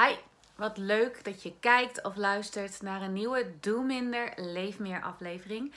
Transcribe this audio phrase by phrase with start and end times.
[0.00, 0.14] Hi,
[0.56, 5.72] wat leuk dat je kijkt of luistert naar een nieuwe Doe Minder, Leef Meer aflevering.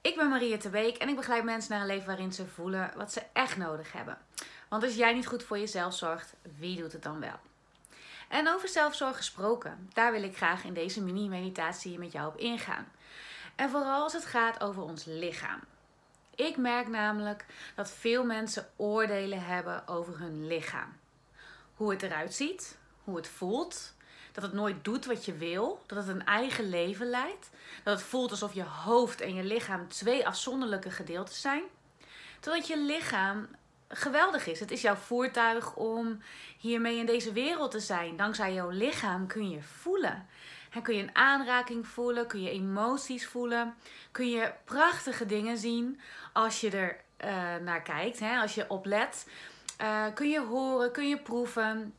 [0.00, 3.12] Ik ben Maria Beek en ik begeleid mensen naar een leven waarin ze voelen wat
[3.12, 4.18] ze echt nodig hebben.
[4.68, 7.38] Want als jij niet goed voor jezelf zorgt, wie doet het dan wel?
[8.28, 12.92] En over zelfzorg gesproken, daar wil ik graag in deze mini-meditatie met jou op ingaan.
[13.56, 15.60] En vooral als het gaat over ons lichaam.
[16.34, 17.44] Ik merk namelijk
[17.74, 20.96] dat veel mensen oordelen hebben over hun lichaam.
[21.74, 22.76] Hoe het eruit ziet,
[23.06, 23.94] hoe het voelt.
[24.32, 25.82] Dat het nooit doet wat je wil.
[25.86, 27.50] Dat het een eigen leven leidt.
[27.84, 31.62] Dat het voelt alsof je hoofd en je lichaam twee afzonderlijke gedeeltes zijn.
[32.40, 33.48] Totdat je lichaam
[33.88, 34.60] geweldig is.
[34.60, 36.22] Het is jouw voertuig om
[36.58, 38.16] hiermee in deze wereld te zijn.
[38.16, 40.26] Dankzij jouw lichaam kun je voelen.
[40.70, 43.74] En kun je een aanraking voelen, kun je emoties voelen,
[44.12, 46.00] kun je prachtige dingen zien
[46.32, 49.28] als je er uh, naar kijkt, hè, als je oplet.
[49.82, 51.94] Uh, kun je horen, kun je proeven.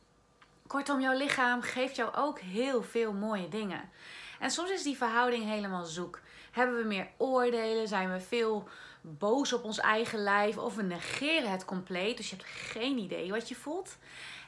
[0.68, 3.90] Kortom, jouw lichaam geeft jou ook heel veel mooie dingen.
[4.38, 6.20] En soms is die verhouding helemaal zoek.
[6.50, 7.88] Hebben we meer oordelen?
[7.88, 8.68] Zijn we veel
[9.00, 10.58] boos op ons eigen lijf?
[10.58, 12.16] Of we negeren het compleet.
[12.16, 13.96] Dus je hebt geen idee wat je voelt.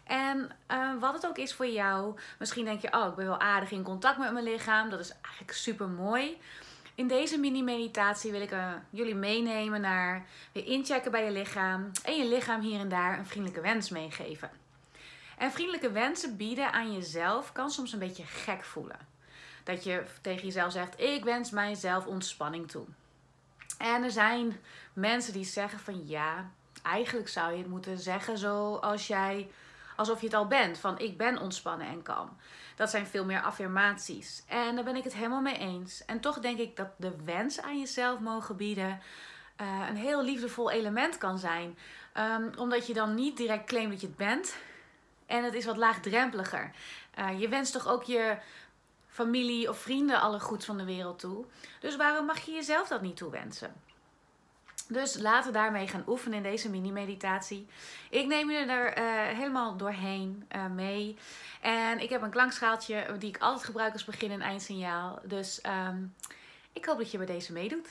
[0.05, 2.19] En uh, wat het ook is voor jou.
[2.39, 4.91] Misschien denk je, oh, ik ben wel aardig in contact met mijn lichaam.
[4.91, 6.39] Dat is eigenlijk super mooi.
[6.95, 11.91] In deze mini-meditatie wil ik uh, jullie meenemen naar weer inchecken bij je lichaam.
[12.05, 14.51] En je lichaam hier en daar een vriendelijke wens meegeven.
[15.41, 18.99] En vriendelijke wensen bieden aan jezelf kan soms een beetje gek voelen.
[19.65, 22.85] Dat je tegen jezelf zegt: Ik wens mijzelf ontspanning toe.
[23.79, 24.61] En er zijn
[24.93, 26.51] mensen die zeggen van ja,
[26.83, 29.51] eigenlijk zou je het moeten zeggen zoals jij,
[29.97, 30.79] alsof je het al bent.
[30.79, 32.37] Van ik ben ontspannen en kalm.
[32.77, 34.45] Dat zijn veel meer affirmaties.
[34.47, 36.05] En daar ben ik het helemaal mee eens.
[36.05, 39.01] En toch denk ik dat de wens aan jezelf mogen bieden
[39.61, 41.79] uh, een heel liefdevol element kan zijn.
[42.15, 44.55] Um, omdat je dan niet direct claimt dat je het bent.
[45.31, 46.71] En het is wat laagdrempeliger.
[47.19, 48.37] Uh, je wenst toch ook je
[49.09, 51.45] familie of vrienden alle goeds van de wereld toe.
[51.81, 53.75] Dus waarom mag je jezelf dat niet toewensen?
[54.89, 57.67] Dus laten we daarmee gaan oefenen in deze mini-meditatie.
[58.11, 61.17] Ik neem je er uh, helemaal doorheen uh, mee.
[61.61, 65.19] En ik heb een klankschaaltje die ik altijd gebruik als begin- en eindsignaal.
[65.23, 66.15] Dus um,
[66.73, 67.89] ik hoop dat je bij deze meedoet.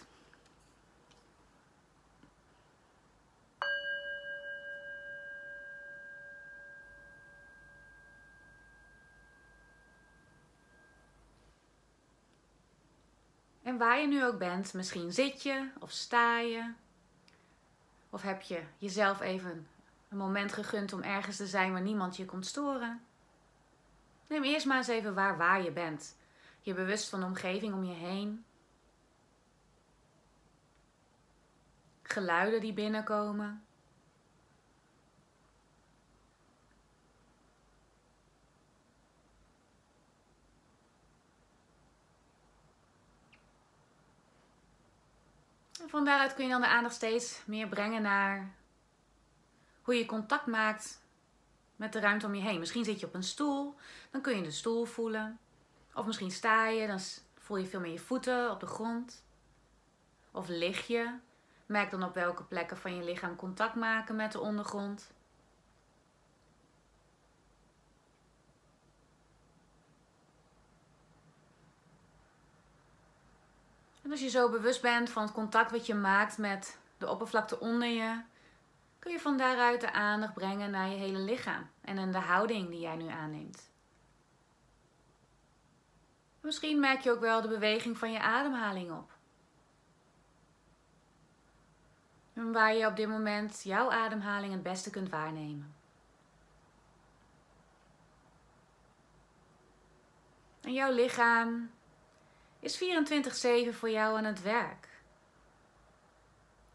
[13.69, 16.73] En waar je nu ook bent, misschien zit je of sta je.
[18.09, 19.67] Of heb je jezelf even
[20.09, 23.01] een moment gegund om ergens te zijn waar niemand je komt storen.
[24.27, 26.15] Neem eerst maar eens even waar waar je bent.
[26.61, 28.45] Je bewust van de omgeving om je heen.
[32.03, 33.63] Geluiden die binnenkomen.
[45.89, 48.53] Van daaruit kun je dan de aandacht steeds meer brengen naar
[49.81, 51.01] hoe je contact maakt
[51.75, 52.59] met de ruimte om je heen.
[52.59, 53.75] Misschien zit je op een stoel,
[54.11, 55.39] dan kun je de stoel voelen.
[55.93, 56.99] Of misschien sta je, dan
[57.37, 59.23] voel je veel meer je voeten op de grond.
[60.31, 61.13] Of lig je.
[61.65, 65.11] Merk dan op welke plekken van je lichaam contact maken met de ondergrond.
[74.09, 77.59] En als je zo bewust bent van het contact wat je maakt met de oppervlakte
[77.59, 78.21] onder je,
[78.99, 82.69] kun je van daaruit de aandacht brengen naar je hele lichaam en in de houding
[82.69, 83.69] die jij nu aanneemt.
[86.41, 89.11] Misschien merk je ook wel de beweging van je ademhaling op.
[92.33, 95.75] En waar je op dit moment jouw ademhaling het beste kunt waarnemen.
[100.61, 101.69] En jouw lichaam
[102.59, 104.87] is 24/7 voor jou aan het werk.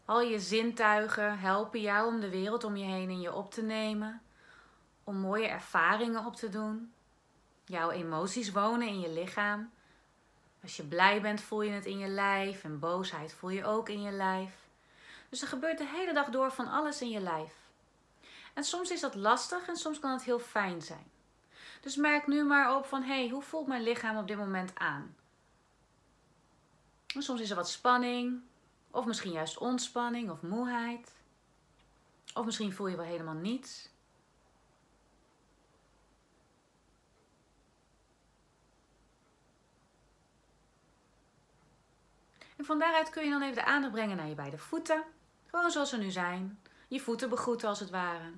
[0.05, 3.61] Al je zintuigen helpen jou om de wereld om je heen in je op te
[3.61, 4.21] nemen,
[5.03, 6.93] om mooie ervaringen op te doen.
[7.65, 9.71] Jouw emoties wonen in je lichaam.
[10.61, 13.89] Als je blij bent, voel je het in je lijf en boosheid voel je ook
[13.89, 14.53] in je lijf.
[15.29, 17.53] Dus er gebeurt de hele dag door van alles in je lijf.
[18.53, 21.11] En soms is dat lastig en soms kan het heel fijn zijn.
[21.81, 24.71] Dus merk nu maar op van hé, hey, hoe voelt mijn lichaam op dit moment
[24.75, 25.15] aan?
[27.23, 28.41] Soms is er wat spanning,
[28.91, 31.15] of misschien juist ontspanning of moeheid.
[32.33, 33.89] Of misschien voel je wel helemaal niets.
[42.57, 45.03] En van daaruit kun je dan even de aandacht brengen naar je beide voeten.
[45.45, 46.59] Gewoon zoals ze nu zijn.
[46.87, 48.31] Je voeten begroeten als het ware.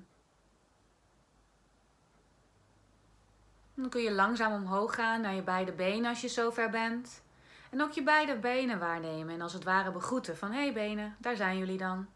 [3.74, 7.22] Dan kun je langzaam omhoog gaan naar je beide benen als je zover bent.
[7.70, 11.16] En ook je beide benen waarnemen en als het ware begroeten van hé hey benen,
[11.18, 12.08] daar zijn jullie dan.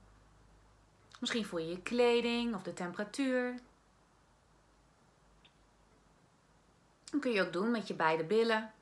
[1.20, 3.54] Misschien voel je je kleding of de temperatuur.
[7.10, 8.72] Dat kun je ook doen met je beide billen.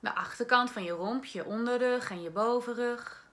[0.00, 3.24] De achterkant van je romp, je onderrug en je bovenrug.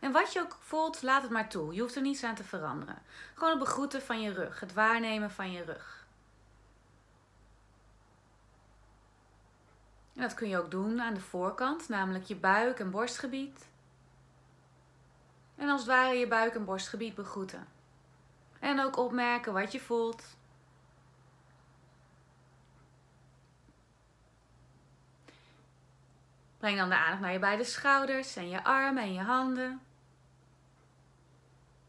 [0.00, 1.74] En wat je ook voelt, laat het maar toe.
[1.74, 3.02] Je hoeft er niets aan te veranderen.
[3.34, 5.99] Gewoon het begroeten van je rug, het waarnemen van je rug.
[10.20, 13.68] En dat kun je ook doen aan de voorkant, namelijk je buik- en borstgebied.
[15.56, 17.68] En als het ware je buik- en borstgebied begroeten.
[18.58, 20.36] En ook opmerken wat je voelt.
[26.58, 29.80] Breng dan de aandacht naar je beide schouders en je armen en je handen.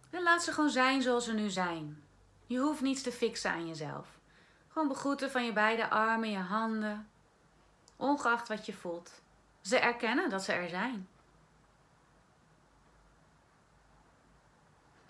[0.09, 2.03] En laat ze gewoon zijn zoals ze nu zijn.
[2.45, 4.19] Je hoeft niets te fixen aan jezelf.
[4.67, 7.10] Gewoon begroeten van je beide armen, je handen.
[8.01, 9.21] Ongeacht wat je voelt.
[9.61, 11.07] Ze erkennen dat ze er zijn.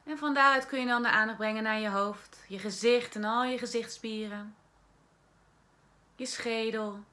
[0.03, 3.23] En van daaruit kun je dan de aandacht brengen naar je hoofd, je gezicht en
[3.23, 4.55] al je gezichtsspieren.
[6.15, 7.03] Je schedel.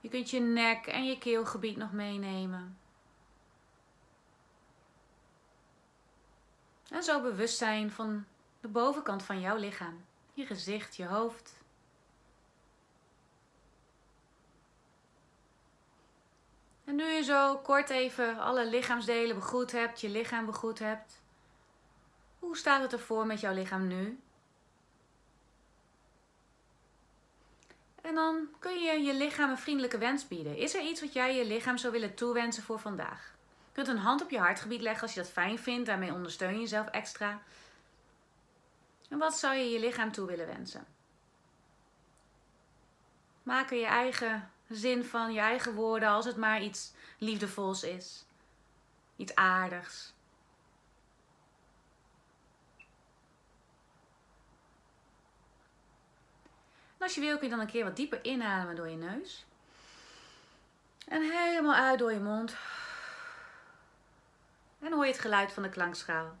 [0.00, 2.78] Je kunt je nek en je keelgebied nog meenemen.
[6.90, 8.24] En zo bewust zijn van
[8.60, 10.04] de bovenkant van jouw lichaam.
[10.32, 11.63] Je gezicht, je hoofd.
[16.84, 21.22] En nu je zo kort even alle lichaamsdelen begroet hebt, je lichaam begroet hebt.
[22.38, 24.18] Hoe staat het ervoor met jouw lichaam nu?
[28.02, 30.56] En dan kun je je lichaam een vriendelijke wens bieden.
[30.56, 33.34] Is er iets wat jij je lichaam zou willen toewensen voor vandaag?
[33.66, 35.86] Je kunt een hand op je hartgebied leggen als je dat fijn vindt.
[35.86, 37.42] Daarmee ondersteun je jezelf extra.
[39.08, 40.86] En wat zou je je lichaam toe willen wensen?
[43.42, 48.24] Maak er je eigen zin van, je eigen woorden, als het maar iets liefdevols is.
[49.16, 50.14] Iets aardigs.
[57.04, 59.46] als je wil kun je dan een keer wat dieper inademen door je neus.
[61.08, 62.56] En helemaal uit door je mond.
[64.80, 66.36] En hoor je het geluid van de klankschaal.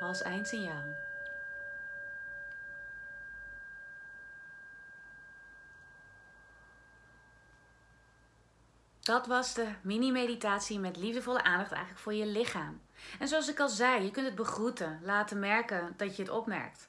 [0.00, 1.11] Als eindsignaal.
[9.02, 12.80] Dat was de mini-meditatie met liefdevolle aandacht eigenlijk voor je lichaam.
[13.18, 16.88] En zoals ik al zei, je kunt het begroeten, laten merken dat je het opmerkt.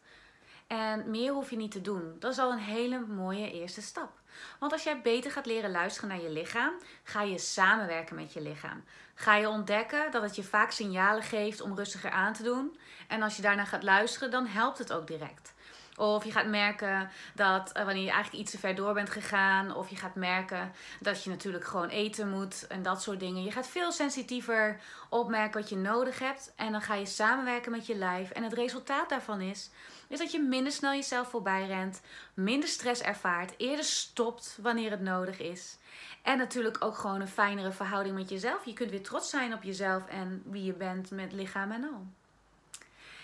[0.67, 2.15] En meer hoef je niet te doen.
[2.19, 4.11] Dat is al een hele mooie eerste stap.
[4.59, 6.73] Want als jij beter gaat leren luisteren naar je lichaam,
[7.03, 8.83] ga je samenwerken met je lichaam.
[9.15, 12.77] Ga je ontdekken dat het je vaak signalen geeft om rustiger aan te doen.
[13.07, 15.53] En als je daarna gaat luisteren, dan helpt het ook direct.
[15.97, 19.75] Of je gaat merken dat uh, wanneer je eigenlijk iets te ver door bent gegaan.
[19.75, 23.43] Of je gaat merken dat je natuurlijk gewoon eten moet en dat soort dingen.
[23.43, 24.79] Je gaat veel sensitiever
[25.09, 26.53] opmerken wat je nodig hebt.
[26.55, 28.29] En dan ga je samenwerken met je lijf.
[28.29, 29.69] En het resultaat daarvan is,
[30.07, 32.01] is dat je minder snel jezelf voorbij rent.
[32.33, 33.53] Minder stress ervaart.
[33.57, 35.77] Eerder stopt wanneer het nodig is.
[36.21, 38.65] En natuurlijk ook gewoon een fijnere verhouding met jezelf.
[38.65, 42.05] Je kunt weer trots zijn op jezelf en wie je bent met lichaam en al.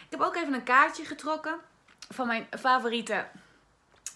[0.06, 1.59] Ik heb ook even een kaartje getrokken
[2.09, 3.25] van mijn favoriete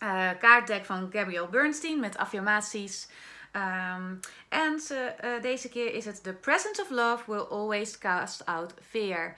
[0.03, 3.07] uh, kaartdek van Gabrielle Bernstein met affirmaties.
[3.55, 4.19] Um,
[4.49, 9.35] en uh, deze keer is het The presence of love will always cast out fear.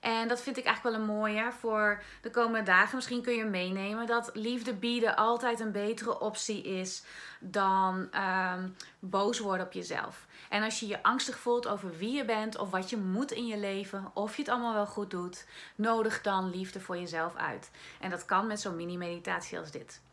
[0.00, 2.96] En dat vind ik eigenlijk wel een mooie voor de komende dagen.
[2.96, 7.04] Misschien kun je meenemen dat liefde bieden altijd een betere optie is
[7.40, 8.08] dan
[8.54, 10.26] um, boos worden op jezelf.
[10.48, 13.46] En als je je angstig voelt over wie je bent of wat je moet in
[13.46, 17.70] je leven, of je het allemaal wel goed doet, nodig dan liefde voor jezelf uit.
[18.00, 20.04] En dat kan met zo'n mini-meditatie als dit.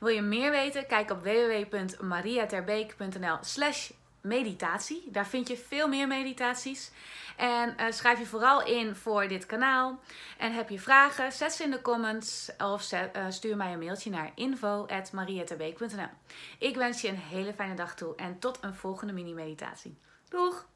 [0.00, 0.86] Wil je meer weten?
[0.86, 5.08] Kijk op www.mariaterbeek.nl/slash meditatie.
[5.10, 6.90] Daar vind je veel meer meditaties.
[7.36, 10.00] En uh, schrijf je vooral in voor dit kanaal.
[10.38, 14.10] En heb je vragen, zet ze in de comments of uh, stuur mij een mailtje
[14.10, 16.08] naar info.marieterbeek.nl
[16.58, 19.98] Ik wens je een hele fijne dag toe en tot een volgende mini-meditatie.
[20.28, 20.68] Doeg!